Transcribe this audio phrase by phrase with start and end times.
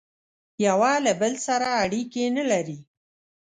[0.65, 2.79] یوه له بل سره اړیکي نه لري